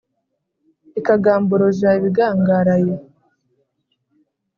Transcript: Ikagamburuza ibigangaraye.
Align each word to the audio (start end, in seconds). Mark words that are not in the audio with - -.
Ikagamburuza 0.99 1.89
ibigangaraye. 1.99 2.95